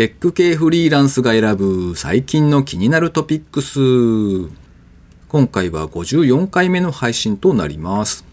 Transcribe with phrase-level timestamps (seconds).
[0.00, 4.50] テック系フリーランスが選ぶ最近の気になるトピックス。
[5.28, 8.24] 今回は54回目の配信となります。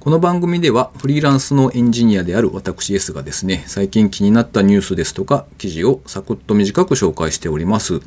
[0.00, 8.02] この番組ではフリーランスのエンジニアである私 S がですね、最近気になったニュースですとか記事をサクッと短く紹介しております。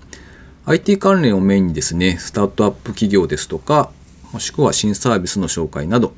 [0.68, 3.90] IT 関連をメインにですね、スタートアップ企業ですとか、
[4.32, 6.14] もしくは新サービスの紹介など、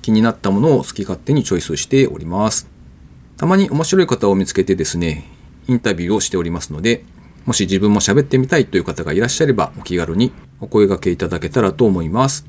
[0.00, 2.70] 気になったものを好き勝手にチョイスしております。
[3.36, 5.36] たまに面白い方を見つけてですね、
[5.68, 7.04] インタビューをしておりますので、
[7.44, 12.46] もし自分も喋ってみたいという方がいらっしゃればお気軽にお声掛けいただけたらと思います。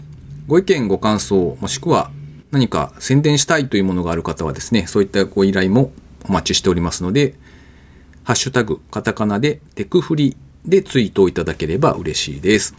[0.47, 2.11] ご意見、ご感想、もしくは
[2.51, 5.91] 何か宣伝したいというものがある方はですね、そういったご依頼も
[6.27, 7.35] お待ちしておりますので、
[8.23, 12.75] ハッシュタグ、カタカナでテクフリでツイートをいただければ嬉しいです。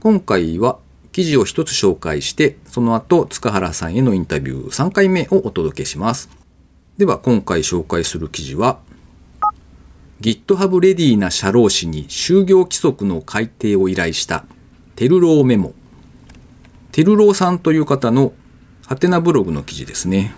[0.00, 0.78] 今回は
[1.12, 6.28] 記事を一つ紹介して、その後塚原さんへのインタビュー3回目をお届けします。
[6.96, 8.78] では今回紹介する記事は、
[10.20, 14.44] GitHub レディーな社労士に就業規則の改定を依頼した
[14.96, 15.74] テルローメモ。
[16.90, 18.32] テルローさんという方の
[18.86, 20.34] ハテナブログの記事ですね。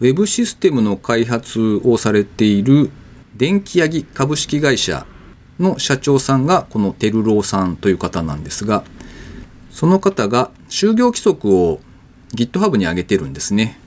[0.00, 2.90] ウェブシステムの開発をされている
[3.36, 5.06] 電気ヤギ株式会社
[5.60, 8.82] の社長さんがこのテルローさんという方なんですが、
[9.70, 11.80] その方が就業規則を
[12.34, 13.78] GitHub に上げてるんですね。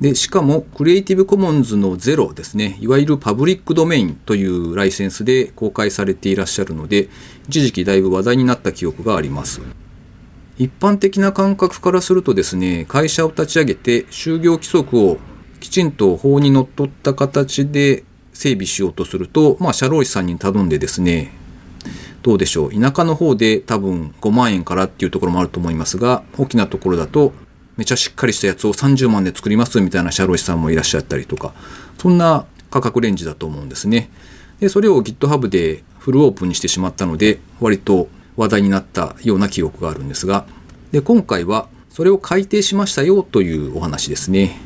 [0.00, 7.08] で、しかも、クリエイティブコモンズのゼロですね、いわゆるパブリックドメインというライセンスで公開されていらっしゃるので、
[7.48, 9.62] 一時期だいぶ話題になった記憶があります。
[10.58, 15.18] 一般的な感覚からするとですね、会社を立ち上げて就業規則を
[15.60, 21.32] きちんと法にのっとった形で整備しようとすると、まあ、社労士さんに頼んでですね、
[22.22, 22.70] どうでしょう。
[22.70, 27.32] 田舎の方で多分5万円からっていうところもあると思いますが、大きなところだと
[27.76, 31.52] めちゃしっかりしたやつを30万で作りますみたいな社労士さんもいらっしゃったりとか、
[31.98, 34.10] そんな価格レンジだと思うんですね。
[34.60, 40.46] で、それを GitHub でフルオープンにしてしまったので、割と話題になったような記憶があるんですが、
[40.92, 44.58] で、今回はそれを改定しましたよというお話ですね。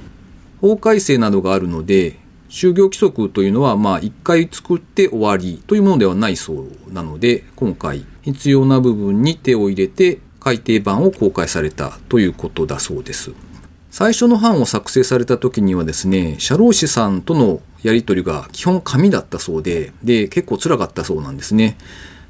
[0.60, 2.18] 法改正などがあるので、
[2.48, 13.32] 就業規則というのは、まあ、一回作って終わりというものではないそうなので、今回必要な部分に手を入れて改訂版を公開されたということだそうです。
[13.90, 21.76] 最初の版を作成された時にはですね、社労士さんとのやり取りが基本紙だったそうで、で、結構辛かったそうなんですね。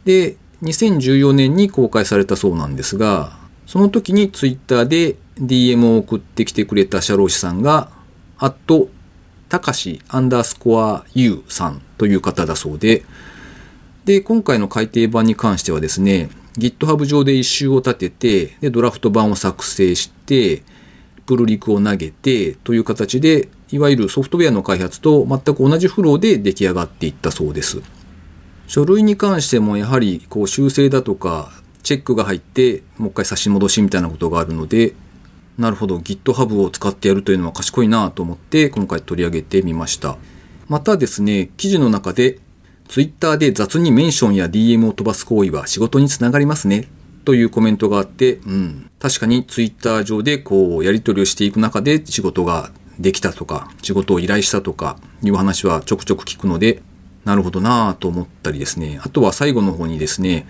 [0.05, 7.91] で、2014年に公開されたそうなんですが、その時にツイッターで DM を送ってきてくれた社労士さんが、
[8.39, 8.89] あっと、
[9.49, 13.05] たかしアンダースコア U さんという方だそうで、
[14.05, 20.63] で、今回の改訂版に関してはですね、GitHub 上で一周を立てて、で、ドラフト版を作成して、
[21.27, 27.83] プルリクを投げて、という形で、いわゆるソフトウェアの開発と全く同じフローで出来上がっていったそうです。
[28.67, 31.51] 書類に関してもやはりこう修正だとか
[31.83, 34.95] チェックが入ってもう一回差し戻しみたいなことがあるので
[35.59, 40.17] なるほど GitHub を使ってやるというのは賢いなと思って今回取り上げてみました。
[40.69, 42.39] またですね、記事の中で
[42.91, 46.89] ツイッターで雑にメンションや DM を飛ばす行為は仕事につながりますね。
[47.25, 48.91] というコメントがあって、うん。
[48.99, 56.83] 確かにツイッター上でこう、やり取りをしていく中で仕事ができたとか、仕事を依頼したとかいう話はちょくちょく聞くので、
[57.25, 58.99] なるほどなぁと思ったりですね。
[59.05, 60.49] あとは最後の方にですね、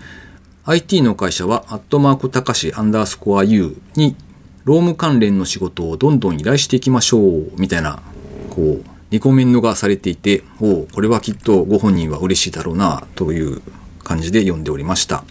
[0.65, 4.15] IT の会社は、アットマークたかしアンダースコア U に、
[4.63, 8.01] 労務関連の仕事をどんどん依頼していきましょう、みたいな、
[8.49, 13.61] こう、リコメンドがされていて、おこれはきっとご本人は嬉しいだろうな、という
[14.03, 15.25] 感じで読んでおりました。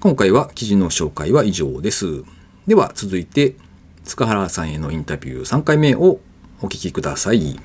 [0.00, 2.24] 今回は記事の紹介は以上です。
[2.66, 3.54] では続いて、
[4.04, 6.20] 塚原さんへのインタビュー3回目を
[6.62, 7.60] お聞きください。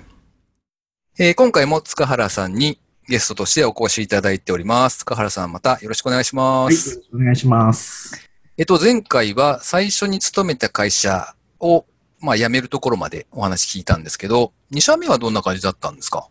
[1.18, 5.00] えー、今回も塚原さんにゲストとしてお越しいただいております。
[5.00, 6.90] 塚原さんまたよろしくお願いします。
[6.90, 8.30] はい、よろしくお願いします。
[8.57, 11.86] えっと、前回は最初に勤めた会社を
[12.20, 16.28] まあ辞めるところまでお話聞いたんですけど、2社目はどんな感じだったんですか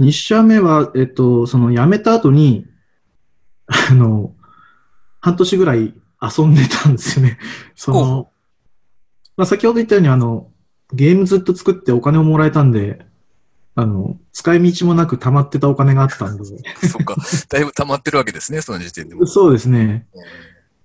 [0.00, 2.66] ?2 社目は、えっと、その辞めた後に、
[3.66, 4.32] あの、
[5.20, 7.38] 半年ぐらい遊んでたんですよね。
[7.76, 8.30] その、
[9.36, 10.50] まあ、先ほど言ったように、あの、
[10.92, 13.06] ゲームずっと作ってお金をもらえたんで、
[13.74, 16.44] あの、使い道もなく溜まってたお金があったんで。
[16.88, 17.14] そっか。
[17.48, 19.26] だいぶ溜まってるわけですね、その時点でも。
[19.26, 20.08] そうですね。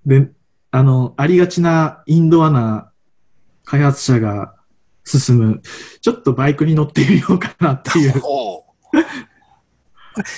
[0.06, 0.30] で、
[0.70, 2.92] あの、ありがちなインドアな
[3.66, 4.56] 開発者が
[5.04, 5.62] 進む、
[6.02, 8.14] ちょっとバイクに乗ってみようかなっていう。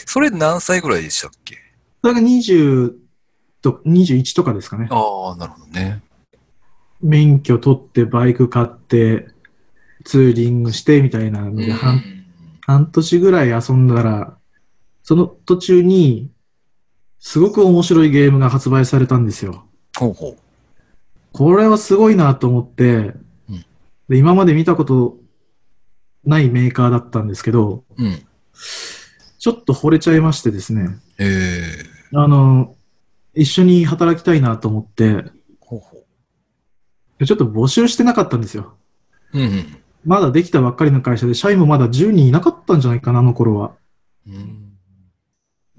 [0.06, 1.57] それ何歳ぐらいでしたっけ？
[2.01, 2.94] それが20
[3.62, 4.88] と、21とかですかね。
[4.89, 6.01] ああ、なるほどね。
[7.01, 9.27] 免許取ってバイク買って、
[10.06, 12.01] ツーリングしてみたいなので、半
[12.62, 14.38] 半年ぐらい遊んだら、
[15.04, 16.31] その途中に、
[17.19, 19.66] すごく面白いゲームが発売されたんですよ。
[19.98, 20.38] ほうほう。
[21.36, 23.14] これはすごいなと思って、
[23.50, 23.66] うん
[24.08, 25.18] で今まで見たこと
[26.24, 28.24] ないメーカーだったんですけど、うん。
[29.40, 31.26] ちょっと惚れちゃいましてですね、え
[32.14, 32.76] えあの、
[33.34, 35.24] 一緒に働きたいなと思って、
[35.60, 36.04] ほうほ
[37.26, 38.76] ちょっと募集してなかったんですよ。
[39.34, 39.40] う。
[39.40, 43.74] うんまだできたばっかりの会社で、社員もまだ10人いなかったんじゃないかな、あの頃は。
[44.28, 44.65] うん。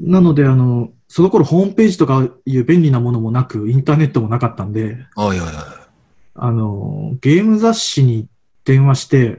[0.00, 0.10] うん。
[0.10, 5.88] なので、あの、その頃ホームページとかいう便利なものもなく、インターネットもなかったんで、はいはいは
[6.34, 8.28] あの、ゲーム雑誌に
[8.64, 9.38] 電話して、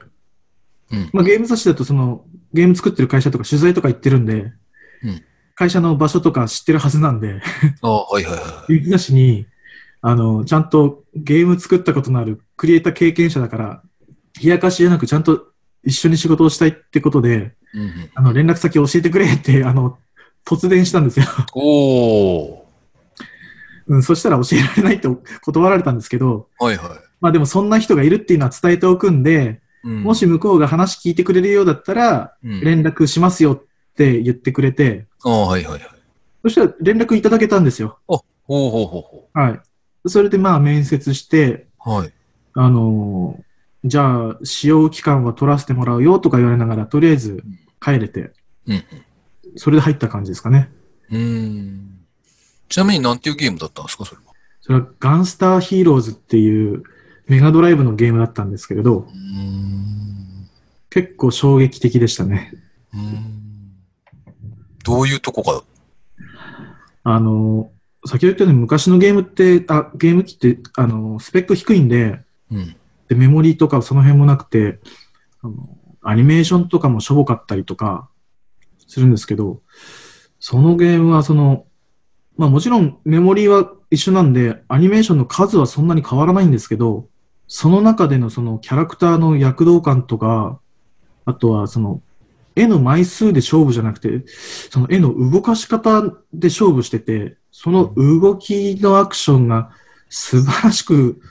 [0.91, 4.53] うんまあ、ゲーム雑誌だとその、ゲーム作ってる会社とか取材とか行ってるんで、
[5.03, 5.23] うん
[5.59, 7.31] 会社の場所とか知ってるはずなんで、い。
[7.81, 9.47] ああ、はいはいはゲーム雑誌に、
[10.01, 13.81] あの、ちゃんとゲーム作ったことのあるクリエイター経験者だから、
[14.39, 15.47] 冷やかしじゃなくちゃんと
[15.83, 17.77] 一緒に仕事をしたいってことで、い。
[17.77, 18.09] うんうん。
[18.13, 19.97] あの、連絡先教えてくれって、あの、
[20.47, 21.25] 突然したんですよ。
[21.53, 22.67] おー。
[23.87, 25.07] うん、そしたら教えられないって
[25.41, 29.87] 断られたんですけど、はいはまあでもそんな人がいるっていうのは伝えておくんで、い。
[29.87, 33.63] うんもし、向こうが話聞いてくれるようだったら、うん、連絡しますよっ
[33.95, 35.81] て言ってくれて、ああ、はいはいはい。
[36.43, 37.99] そしたら連絡いただけたんですよ。
[38.07, 39.61] ほうほうほうほはい。
[40.09, 41.89] それでまあ面接して、う。
[41.89, 42.13] はい。
[42.53, 43.47] あのー
[43.85, 47.43] じゃあ使用期間は取らせてもらうよとか言われながら、とりあえず
[47.79, 48.31] 帰れて、
[48.67, 48.83] うん
[49.55, 50.69] それで入った感じですかね。
[51.09, 51.99] うん。
[52.69, 54.33] ちなみになんていうゲームだったんですか、それは？
[54.61, 56.83] それはガンスターヒーローズっていう
[57.27, 60.49] メガドライブのゲームだったんですけれど、うーん。
[60.89, 62.51] 結構衝撃的でしたね。
[62.93, 63.71] うーん。
[64.83, 65.63] どういうとこか。
[67.03, 72.21] あのー先ほど言ったように昔のゲームって、あ、ゲーム機って、あのースペック低いんで、
[72.51, 72.75] うん。
[73.09, 74.79] で、メモリーとかその辺もなくて、
[75.41, 78.07] あの、アニメーションとかもしょぼかったりとか
[78.87, 79.61] するんですけど、
[80.39, 81.65] そのゲームはその、
[82.37, 87.07] まあもちろんメモリーは一緒なんで、アニメーションの数はそんなに変わらないんですけど、
[87.47, 90.59] その中でのそのキャラクターの躍動感とか、
[91.25, 92.01] あとはその
[92.55, 94.23] 絵の枚数で勝負じゃなくて、
[94.71, 96.01] その絵の動かし方
[96.33, 99.71] で勝負してて、その動きのアクションが
[100.09, 101.21] 素晴らしく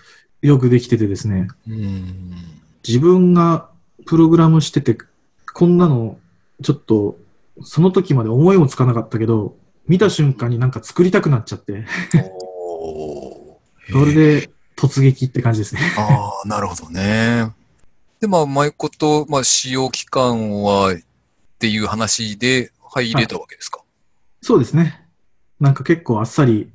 [0.40, 2.34] よくできててですね、うーん。
[2.86, 3.68] 自分が
[4.06, 4.96] プログラムしてて、
[5.52, 6.18] こんなの、
[6.62, 7.18] ちょっと、
[7.62, 9.56] その時まで思いもつかなかったけど、
[9.86, 11.84] 見た瞬間になんか作りたくなっちゃって。
[13.90, 15.80] それで突撃って感じですね。
[15.96, 17.52] ああ、なるほどね。
[18.20, 20.98] で、まあ、マイコと、まあ、使用期間は、っ
[21.58, 23.80] ていう話で入れたわけですか？
[24.42, 25.06] そうですね。
[25.58, 26.70] なんか結構あっさり、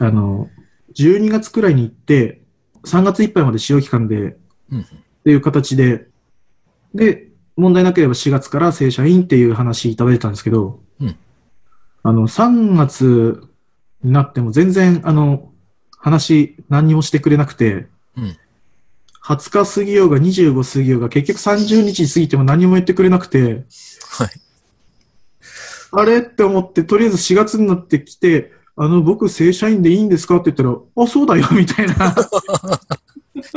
[0.00, 0.48] あの、
[0.94, 2.40] 12月くらいに行って、
[2.84, 4.36] 3月いっぱいまで使用期間で、
[4.70, 4.84] うんっ
[5.24, 6.06] ていう形で、
[6.94, 7.27] で、
[7.58, 11.16] 問題なければ4月から正社員っていう話いただいたんですけど、うん
[12.04, 13.42] あの、3月
[14.02, 15.52] になっても全然、あの、
[15.98, 18.36] 話何にもしてくれなくて、うん
[19.20, 23.66] 20日過ぎようが25過ぎようが結局30日過ぎても何も言ってくれなくて、
[24.08, 24.30] はい。
[25.90, 32.14] あれって思って、とりあえず4月になってきて、あの、僕正社員でいいんですかって言ったら、あ、そうだよ、みたいな。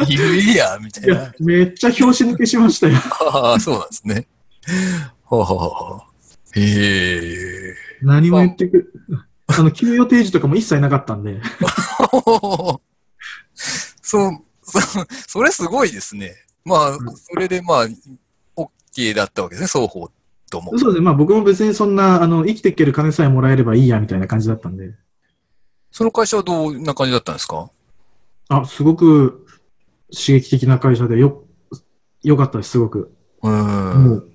[0.07, 0.19] 言
[0.53, 2.97] えや、みたいなめっちゃ拍子抜けしましたよ。
[3.33, 4.27] ああ、そうなんですね。
[5.29, 5.53] はあ、はあ
[5.95, 6.61] はあ、へ
[7.71, 7.75] え。
[8.01, 8.91] 何も言ってく、
[9.47, 11.41] あの、給与提示とかも一切なかったんで。
[13.55, 14.31] そう、
[14.63, 16.35] そう、 それすごいですね。
[16.65, 17.87] まあ、それでまあ、
[18.55, 20.11] OK だったわけですね、双方
[20.49, 20.77] とも。
[20.77, 21.05] そうですね。
[21.05, 24.93] まあ僕も別にそんな、あの、生きていける金さえもらえればいいや、みたいな感じだったんで。
[25.91, 27.69] その会社はどんな感じだったんですか？
[28.49, 29.45] あ、すごく
[30.11, 31.43] 刺激的な会社でよ、
[32.23, 33.13] よかったです、すごく。
[33.41, 34.29] もう、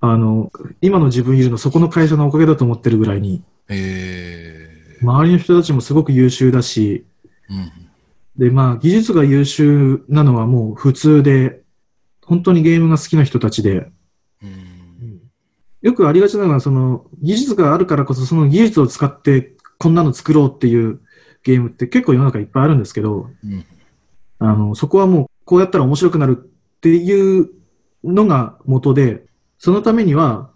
[0.00, 3.42] あの、今の自分いるのそこの会社のおかげだと思ってるぐらいに。
[5.00, 7.04] 周りの人たちもすごく優秀だし、
[7.48, 7.72] うん。
[8.36, 11.62] で、まあ、技術が優秀なのはもう普通で、
[12.24, 13.90] 本当にゲームが好きな人たちで、
[14.42, 15.20] うん。
[15.82, 21.00] よくありがちなのは、その、技術があるからこそ、その技術を使って、こんなの作ろうっていう
[21.42, 23.64] ゲームって結構世の中いっぱいあるんですけど、うん。
[24.38, 27.50] あの、そこはもう、こうやったら面白くなるっていう
[28.04, 29.24] のが元で、
[29.58, 30.50] そのためには、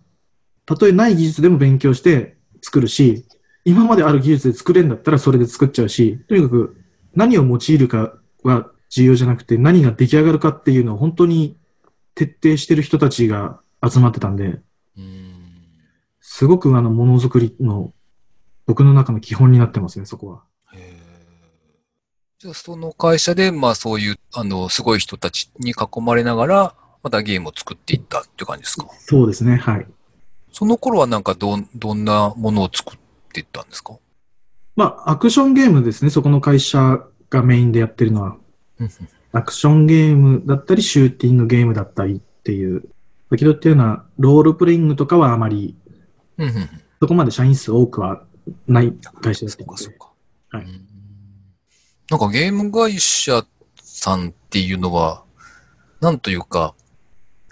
[0.67, 3.27] たとえない技術でも勉強して作るし、
[3.65, 6.77] 今まである技術で作れるんだったらそれで作っちゃうし、とにかく
[7.15, 11.57] 何を用いるかは重要じゃなくて、何が出来上がるかっていうのを本当に
[12.15, 14.61] 徹底してる人たちが集まってたんで、
[14.97, 15.35] うん。
[16.21, 17.93] すごくあの、ものづくりの
[18.67, 20.43] 僕の中の基本になってますね、そこは。
[22.43, 28.89] じゃあ、その会社で、まあそういう、あの、すごい人たちに囲まれながら、またゲームを作っていったっていう感じですか？
[28.99, 29.87] そうですね、はい。
[30.51, 32.99] その頃はなんかどん、どんなものを作っ
[33.33, 33.97] ていったんですか？
[34.75, 36.99] まあ、アクションゲームですね、そこの会社
[37.31, 38.37] がメインでやってるのは。
[39.31, 42.83] アクションゲームだったり、シューティングゲームだったりっていう。
[43.31, 45.77] だけどっていうのは、ロールプレイングとかはあまり、
[46.99, 48.25] そこまで社員数多くは
[48.67, 49.53] ない会社で。
[49.53, 50.11] すそうか、そうか。
[50.51, 50.65] はい。
[50.65, 50.89] うん
[52.13, 53.47] なんかゲーム会社
[53.83, 55.23] さんっていうのは、
[56.03, 56.75] なんというか、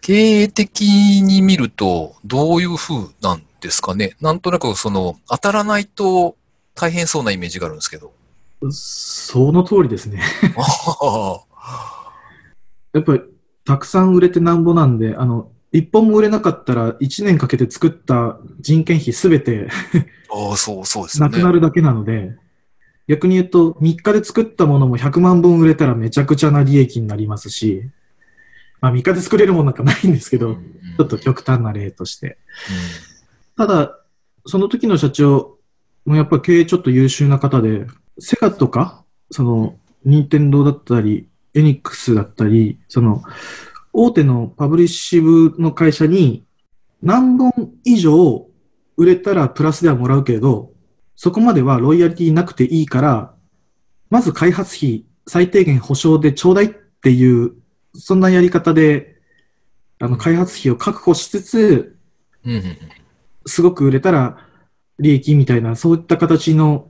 [0.02, 0.82] 経営的
[1.22, 4.16] に見ると、どういう風なんですかね？
[4.20, 6.36] なんとなくその、当たらないと
[6.74, 8.12] 大変そうなイメージがあるんですけど。
[8.70, 10.20] その通りですね。
[10.58, 11.40] あ
[12.92, 13.22] やっぱり、
[13.64, 19.68] たくさん売れてなんぼなんで、あの、一本も売れなかったら、一年かけて作った人件費すべて
[20.52, 21.38] あ、そう、そうですよなね。
[21.40, 22.36] くなるだけなので、
[23.10, 27.82] 逆に言うと、3日で作ったものも100万本売れたらめちゃくちゃな利益になりますし、
[28.80, 32.38] まあ3日で作れるものなんかないんですけど、ちょっと極端な例として。
[33.56, 33.98] ただ、
[34.46, 35.58] その時の社長
[36.04, 37.84] もやっぱり経営ちょっと優秀な方で、
[38.20, 39.02] セガとか、
[39.32, 43.24] その、任天堂だったり、エニックスだったり、その、
[43.92, 46.44] 大手のパブリッシブの会社に
[47.02, 48.46] 何本以上
[48.96, 50.70] 売れたらプラスではもらうけれど、
[51.22, 53.34] そこまではロイヤリティなくていいから、
[54.08, 57.52] まず開発費最低限保証でちょうだいっていう、
[57.94, 59.20] そんなやり方で、
[59.98, 61.98] あの、開発費を確保しつつ、
[63.44, 64.38] すごく売れたら
[64.98, 66.88] 利益みたいな、そういった形の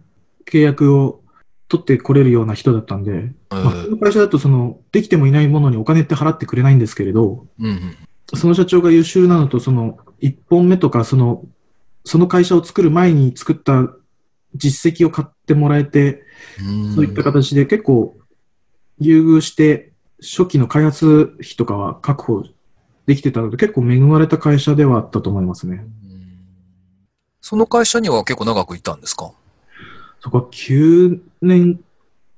[0.48, 1.24] 契約を
[1.66, 7.48] 取ってこれるような人だったんで、まあ、この会社だとその、できてもいないものにお金って払ってくれないんですけれど、
[8.36, 11.48] その社長が優秀なのと、その、一本目とか、その、
[12.04, 13.92] その会社を作る前に作った
[14.54, 16.22] 実績を買ってもらえて、
[16.60, 18.16] うんそういった形で結構、
[18.98, 22.44] 優遇して、初期の開発費とかは確保
[23.06, 25.84] できてたので、結構恵まれた会社ではあったと思いますね。
[26.04, 26.10] うん
[27.42, 29.32] その会社には結構長くいたんですか？
[30.20, 31.80] そこは9年、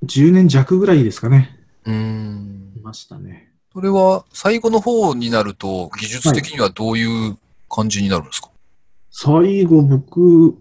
[0.04, 1.58] 10年弱ぐらいですかね。
[1.84, 3.50] うんいましたね。
[3.72, 7.36] それは最後の方になると、技術的にはどういう
[7.68, 8.50] 感じになるんですか、
[9.10, 10.56] 最後僕、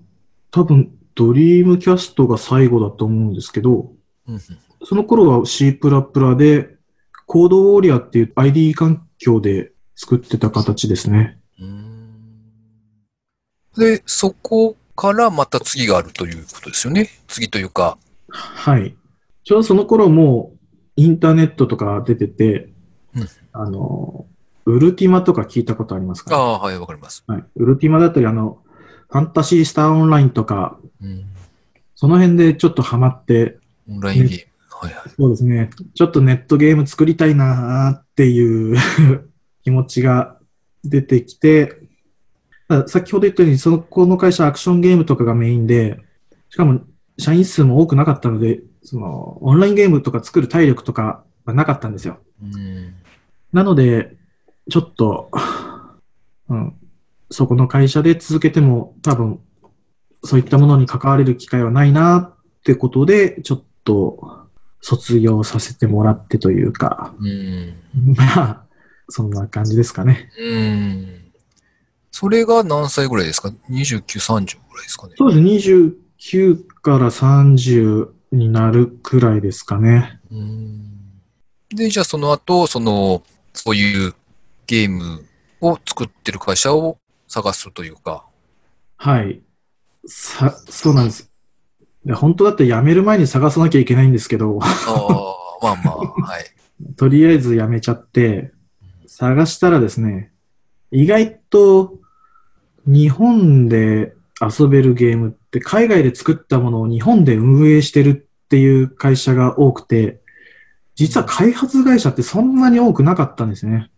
[0.50, 3.92] 多分ドリームキャストが最後だと思うんですけど、
[4.28, 4.42] うんうん
[4.84, 6.70] その頃は C++ で、
[7.28, 11.38] コードウォーリアっていう ID 環境で作ってた形ですね。
[11.60, 11.92] うん
[13.78, 17.10] で、そこからまた次があるということですよね？
[17.28, 18.00] 次というか。
[18.30, 18.96] はい。
[19.44, 20.58] ちょうどその頃もう
[20.96, 22.70] インターネットとか出てて、
[23.16, 24.26] うんあの、
[24.66, 27.24] ウルティマとか聞いたことありますか、ああ、はい、わかります。
[27.28, 27.44] はい。
[27.56, 28.64] ウルティマだったり、あの、
[29.10, 31.26] ファンタシースターオンラインとか、うん、
[31.96, 33.58] その辺でちょっとハマって、
[33.90, 34.52] オンラインゲーム。
[34.70, 35.10] はいはい。
[35.16, 35.70] そうですね。
[35.94, 38.78] ちょっとネットゲーム作りたいなーっていう
[39.64, 40.38] 気持ちが
[40.84, 41.78] 出てきて、
[42.88, 46.00] 先ほど言ったように、その、この会社アクションゲームとかがメインで、
[46.50, 46.82] しかも
[47.18, 52.20] 社員数も多くなかったので、その、オンラインゲームとか作る体力とかがなかったんですよ。
[52.42, 52.94] うん
[53.54, 54.16] なので、
[54.70, 55.30] ちょっと、
[56.48, 56.74] うん、
[57.30, 59.42] そこの会社で続けても多分、
[60.24, 64.48] そういったものに関われる機会はないなってことで、ちょっと
[64.82, 67.74] 卒業させてもらってというか、うん。
[68.16, 68.64] まあ、
[69.10, 70.30] そんな感じですかね。
[70.40, 71.32] うん。
[72.12, 75.16] それが何歳ぐらいですか ?29、30ぐらいですかね。
[75.18, 80.20] そうですね、29から30になるくらいですかね。
[80.32, 80.92] うん
[81.74, 83.24] で、じゃあその後、その、
[83.54, 84.14] そういう
[84.68, 85.26] ゲーム
[85.62, 86.98] を作ってる会社を
[87.28, 88.26] 探すというか。
[88.98, 89.42] はい。
[90.06, 91.32] さ、そうなんです。
[92.06, 96.46] で本当だって辞める前に探さなきゃいけないんですけど、ああ、まあまあ、はい。
[96.98, 98.52] とりあえず辞めちゃって、
[99.08, 100.32] 探したらですね、
[100.92, 102.00] 意外と
[102.86, 110.22] 日本で遊べるゲームって海外で作ったものを日本で運営してるっていう会社が多くて、
[110.96, 113.92] 実は開発会社ってそんなに多くなかったんですね。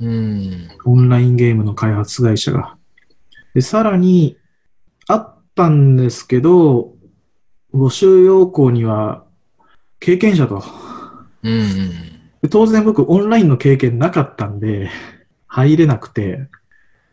[0.00, 0.68] うん。
[0.84, 2.76] オンラインゲームの開発会社が。
[3.54, 4.37] で、さらに、あ
[5.58, 6.94] ったんですけど、
[7.74, 9.24] 募集要項には
[9.98, 10.62] 経験者と。
[11.42, 11.74] うん。
[12.40, 14.88] で当然僕オンラインの経験なかったんで、
[15.48, 16.48] 入れなくて、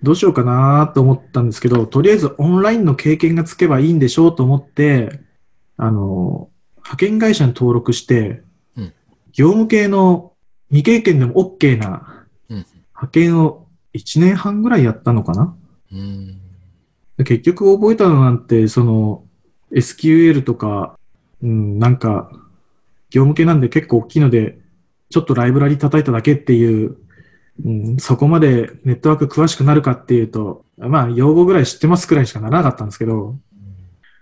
[0.03, 5.19] どうしようかなと思ったんですけど、とりあえずオンラインの経験がつけばいいんでしょうと思って、
[5.77, 8.43] あの、派遣会社に登録して、
[8.77, 8.93] うん
[9.37, 10.31] 業務系の
[10.69, 12.57] 未経験でも OK なうん
[12.93, 15.57] 派遣を1年半ぐらいやったのかな
[15.91, 16.44] うん。
[17.17, 19.23] で結局覚えたのなんて、その、
[19.71, 20.97] SQL とか、
[21.41, 22.29] うん、なんか、
[23.09, 24.57] 業務系なんで結構大きいので、
[25.09, 26.97] ちょっとライブラリ叩いただけっていう
[27.63, 33.35] うん、そこまでネットワーク詳しくなるかっていうと、まあ、用語ぐらい知ってますくらいしかならなかったんですけど、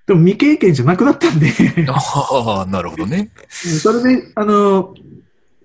[0.06, 1.48] でも未経験じゃなくなったんで。
[1.90, 3.32] ああ、なるほどね。
[3.50, 4.94] それで、あの、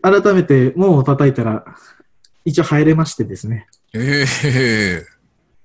[0.00, 1.64] 改めて門を叩いたら、
[2.44, 5.04] 一応入れましてですね、ええ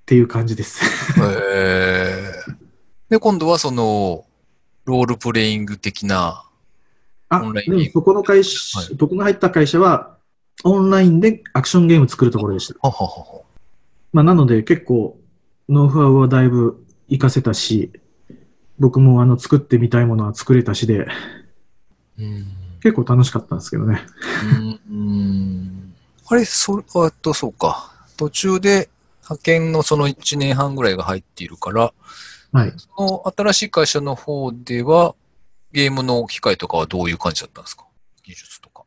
[0.03, 0.81] っていう感じです。
[1.21, 2.53] ええ
[3.09, 4.25] で、今度はその、
[4.85, 6.43] ロールプレイング的な、
[7.29, 10.17] あ、オンラインゲームそこの会社、はい僕が入った会社は、
[10.65, 12.75] オンラインでアクションゲーム作るところでした。
[12.81, 13.41] はははは。
[14.11, 15.17] まあ、なので結構、
[15.69, 17.91] ノウハウはだいぶ活かせたし、
[18.79, 21.07] 僕もあの作ってみたいものは作れたしで、
[22.19, 22.45] うん。
[22.81, 24.01] 結構楽しかったんですけどね。
[24.89, 25.93] うん。
[26.27, 27.93] あれ、そ、あと、そうか。
[28.17, 28.89] 途中で
[29.23, 31.93] 派遣のその1年半ぐらいが入っているから、
[32.51, 32.73] はい。
[32.75, 35.15] その新しい会社の方では、
[35.71, 37.85] ゲームの機械とかはどういう感じだったんですか？
[38.23, 38.83] 技術とか。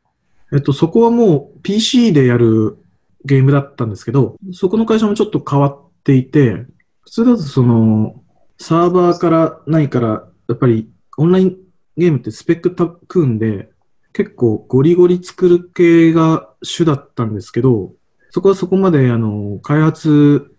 [0.53, 2.79] えっと、そこはもう PC でやる
[3.25, 6.65] ゲームだったんですけど、そこの会社もちょっと変わっていて、
[7.01, 8.23] 普通だとその、
[8.59, 11.57] サーバーからないから、やっぱりオンライン
[11.97, 13.71] ゲームってスペック高んで、
[14.13, 17.93] 結構ゴリゴリ作る系が主だったんですけど、
[18.37, 20.55] そこはそこまであの、開発、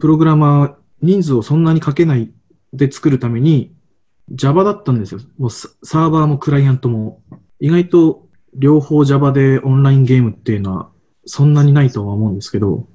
[0.00, 2.32] プログラマー、人数をそんなにかけない
[2.72, 3.72] で作るために、
[4.32, 5.20] Java だったんですよ。
[5.38, 7.22] もうササーバーもクライアントも。
[7.60, 10.90] 意外と両方 Java でオンラインゲームっていうのは
[11.24, 12.88] そんなにないとは思うんですけど、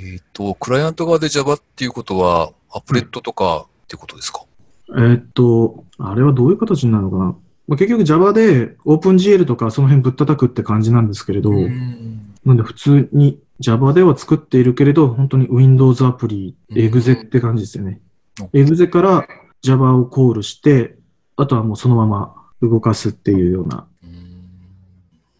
[0.00, 4.44] えっ、と、クライアント側で Java っていうことは、アプレットとかってことですか、
[4.88, 7.24] えーっと、あれはどういう形になるのかな、
[7.68, 12.32] まあ、結局 Java で OpenGL とかその辺ぶったたくって感じなんですけれど、うん。
[12.44, 18.00] なんで普通に Java では作っているけれど、本当に Windows アプリ、うん exe って感じですよね
[18.40, 18.46] うん。
[18.60, 19.26] exe から
[19.62, 20.96] Java をコールして、
[21.36, 23.86] あとはもうそのまま動かすっていうような。
[24.02, 24.22] うん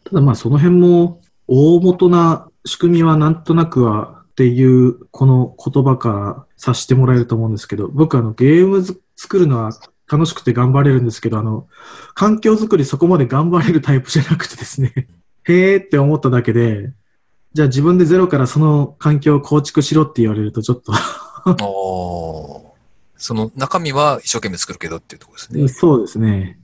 [0.05, 9.73] ただまあその辺も大元な仕組みはなんとなくはっていうこの言葉から察してもらえると思うんですけど、僕あのゲームず作るのは
[10.11, 11.67] 楽しくて頑張れるんですけど、あの、
[12.15, 15.09] 環境作りそこまで頑張れるタイプじゃなくてですね、
[15.45, 16.93] へーって思っただけで、
[17.55, 20.93] じゃあ自分でゼロからその環境を構築しろって言われるとちょっと
[23.17, 25.69] その中身は一生懸命作るけどっていうところですね。
[25.69, 26.59] そうですね。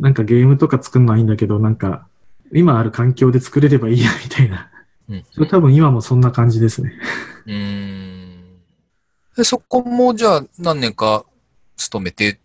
[0.00, 2.06] なんかゲームとか作るのはいいんだけど、なんか
[2.52, 4.70] 今ある環境で作れればいいやみたいな。
[5.08, 6.92] うんそれ多分今もそんな感じですね。
[7.46, 8.22] うん
[9.36, 11.24] でそこもじゃあ何年か
[11.76, 12.38] 勤めて、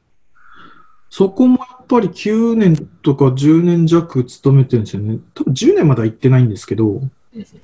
[1.10, 5.20] そこもやっぱり9年とか10年弱勤めてるんですよね。
[5.34, 7.02] 多分10年までは行ってないんですけど、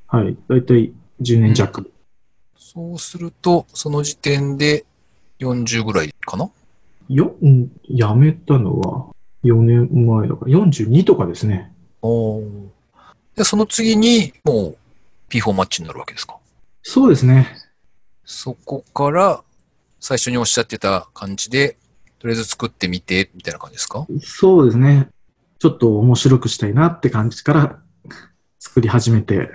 [0.08, 0.38] はい。
[0.48, 1.92] だいたい10年弱。
[2.58, 4.86] そうすると、その時点で
[5.40, 6.50] 40ぐらいかな？
[7.10, 9.08] よ、うん辞めたのは
[9.44, 11.72] 4年前だから、42とかですね。
[12.02, 12.42] お
[13.36, 14.78] で、その次にもう
[15.30, 16.38] P4 マッチになるわけですか？
[16.82, 17.58] そうですね。
[18.26, 19.44] そこから
[20.00, 21.78] 最初におっしゃってた感じで、
[22.20, 24.08] とりあえず作ってみて、みたいな感じですか？
[24.22, 25.10] そうですね。
[25.60, 27.83] ちょっと面白くしたいなって感じから
[28.64, 29.52] 作り始めて。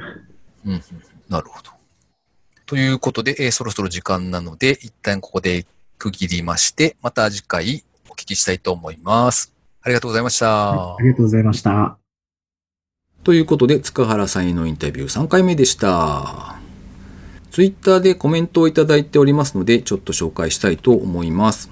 [0.66, 0.82] うんうん、
[1.30, 1.70] なるほど。
[2.66, 5.64] ということで、えーそろそろ時間なので、一旦ここで
[5.96, 9.54] 区切りまして、また次回お聞きしたいと思います。
[9.80, 10.94] ありがとうございました。
[10.94, 11.96] ありがとうございました。
[13.24, 16.56] ということで、塚原さんへのインタビュー3回目でした。
[17.50, 21.70] ツイッターでコメントをいただいておりますので、ちょっと紹介したいと思います。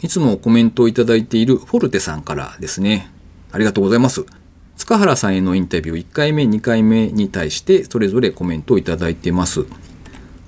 [0.00, 3.12] いつもコメントをいただいているフォルテさんからですね。
[3.52, 4.26] ありがとうございます。
[4.78, 9.66] 塚原さんへのインタビュー1回目、2回目に対して、それぞれコメントをいただいています。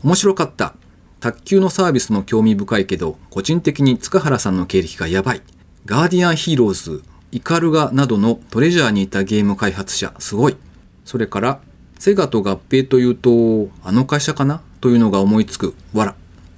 [0.03, 0.75] 面白かった。
[1.19, 5.43] 卓球のサービスも興味深いけど、個人的に塚原さんの経歴がやばい。
[5.85, 10.57] ガーディアンヒーローズ、イカルガなどのトレジャーにいたゲーム開発者、すごい。
[11.05, 11.61] それから、
[11.99, 14.63] セガと合併というと、あの会社かな？
[14.81, 15.75] というのが思いつく。
[15.93, 16.15] わら。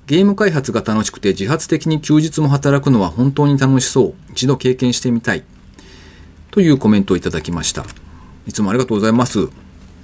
[0.06, 4.14] ゲーム開発が楽しくて自発的に休日も働くのは本当に楽しそう。
[4.30, 5.42] 一度経験してみたい。
[6.52, 7.86] というコメントをいただきました。
[8.46, 9.48] いつもありがとうございます。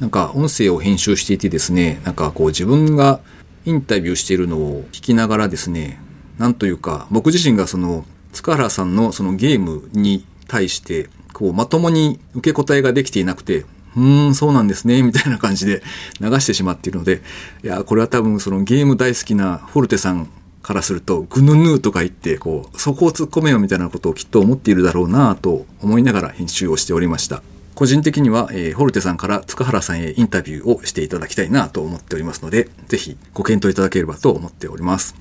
[0.00, 3.20] なんか音声を編集していてですね、なんかこう自分が
[3.66, 6.00] インタビューしているのを聞きながらですね、
[6.38, 15.82] なんというか僕自身がその塚原さんのそのゲームに対してこうまともに受け答えができていなくて、うーん、そうなんですね、みたいな感じで
[16.18, 17.20] 流してしまっているので、
[17.62, 20.30] いや、これは多分そのゲーム大好きなフォルテさん
[20.62, 27.42] からすると、ぐぬぬとか言って、こう、そこを突っ込めよみたいなことをきっと思っているだろうなぁと思いながら編集をしておりました。
[27.74, 35.14] 個人的には、えー、フォルテさんから塚原さんへインタビューをしていただきたいなと思っておりますので、ぜひご検討いただければと思っております。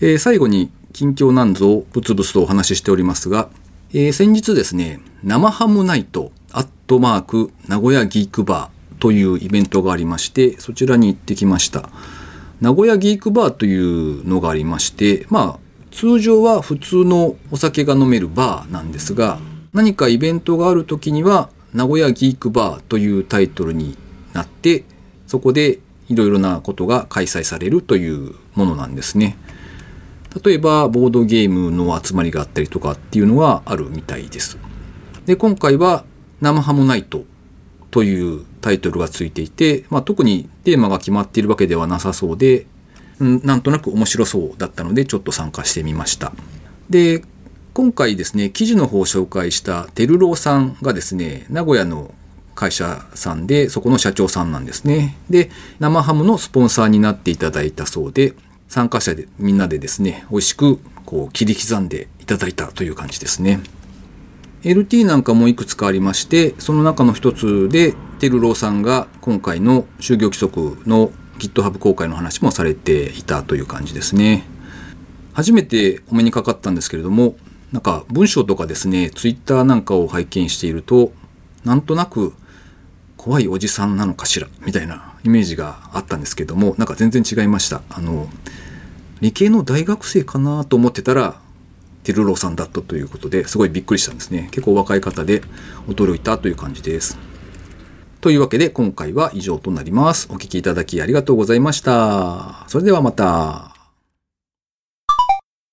[0.00, 3.48] えー最後に、近況なんぞをブツブツとお話ししておりますが、
[3.92, 11.90] えー先日ですね、生ハムナイト、アットマーク、名古屋ギークバーというイベントがありまして、そちらに行ってきました。
[12.60, 19.38] 名古屋ギークバーというのがありまして、まあ、通常は普通のお酒が飲めるバーなんですが、
[19.74, 23.98] 何かイベントがある時には、名古屋ギークバーというタイトルに
[24.32, 24.84] なって、
[25.26, 29.36] そこでいろいろなことが開催されるというものなんですね。
[30.42, 34.56] 例えば、ボードゲームの集まりがあったりとかっていうのがあるみたいです。
[35.26, 36.04] で、今回は
[36.40, 37.24] 生ハムナイト
[37.90, 42.66] というタイトルがついていて、まあ、特にテーマが決まっているわけではなさそうで、
[43.18, 46.32] うんなんとなく面白そうだったのでちょっと参加してみました。
[46.90, 47.22] で、
[47.72, 52.14] 今回ですね、記事の方を紹介したテルローさんがですね、名古屋の
[52.54, 55.16] 会社さんで、そこの社長さんなんですね。
[55.28, 58.34] で、生ハムのスポンサーになっていただいたそうで、
[58.68, 63.60] 参加者でみんなでですね、美味しくこう切り刻んでいただいたという感じですね。
[64.66, 74.44] LT なんかもいくつかありまして、その中の一つで、テルローさんが今回の就業規則の GitHub 公開の話もされていたという感じですね。
[75.34, 77.36] 初めてお目にかかったんですけれども、
[77.70, 81.12] なんか文章とかですね、Twitter なんかを拝見していると、
[81.64, 82.34] なんとなく
[83.16, 87.82] 怖いおじさんなのかしら、みたいなイメージがあったんですけども、なんか全然違いました。
[87.88, 88.28] あの、
[89.20, 91.40] 理系の大学生かなと思ってたら、
[92.06, 94.46] テルロさんだったということですごいびっくりしたんですね。
[94.52, 95.42] 結構若い方で
[95.88, 97.18] 驚いたという感じです。
[98.20, 100.28] というわけで今回は以上となります。
[100.30, 102.64] お聴きいただきありがとうございました。
[102.68, 103.75] それではまた。